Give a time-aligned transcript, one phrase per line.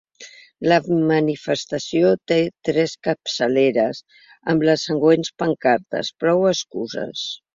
[0.71, 0.77] La
[1.09, 2.37] manifestació té
[2.69, 4.01] tres capçaleres
[4.55, 7.27] amb les següents pancartes: Prou excuses.